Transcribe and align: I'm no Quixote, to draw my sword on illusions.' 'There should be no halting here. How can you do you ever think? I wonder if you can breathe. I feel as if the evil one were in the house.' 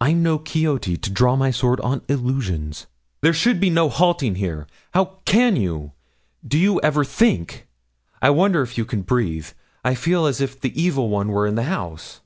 I'm 0.00 0.22
no 0.22 0.38
Quixote, 0.38 0.96
to 0.96 1.10
draw 1.10 1.34
my 1.34 1.50
sword 1.50 1.80
on 1.80 2.02
illusions.' 2.08 2.86
'There 3.22 3.32
should 3.32 3.58
be 3.58 3.70
no 3.70 3.88
halting 3.88 4.36
here. 4.36 4.68
How 4.92 5.18
can 5.24 5.56
you 5.56 5.90
do 6.46 6.58
you 6.58 6.80
ever 6.82 7.04
think? 7.04 7.66
I 8.22 8.30
wonder 8.30 8.62
if 8.62 8.78
you 8.78 8.84
can 8.84 9.02
breathe. 9.02 9.48
I 9.84 9.96
feel 9.96 10.26
as 10.26 10.40
if 10.40 10.60
the 10.60 10.80
evil 10.80 11.08
one 11.08 11.26
were 11.26 11.48
in 11.48 11.56
the 11.56 11.64
house.' 11.64 12.20